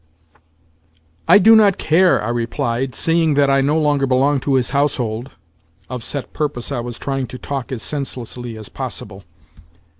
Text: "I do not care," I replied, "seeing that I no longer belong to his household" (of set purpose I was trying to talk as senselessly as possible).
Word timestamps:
"I 1.27 1.37
do 1.37 1.55
not 1.55 1.77
care," 1.77 2.23
I 2.23 2.29
replied, 2.29 2.95
"seeing 2.95 3.35
that 3.35 3.51
I 3.51 3.61
no 3.61 3.79
longer 3.79 4.07
belong 4.07 4.39
to 4.39 4.55
his 4.55 4.71
household" 4.71 5.29
(of 5.91 6.03
set 6.03 6.33
purpose 6.33 6.71
I 6.71 6.79
was 6.79 6.97
trying 6.97 7.27
to 7.27 7.37
talk 7.37 7.71
as 7.71 7.83
senselessly 7.83 8.57
as 8.57 8.67
possible). 8.67 9.25